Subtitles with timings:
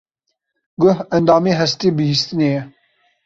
[0.81, 2.61] Guh endamê hestê bihîstinê ye.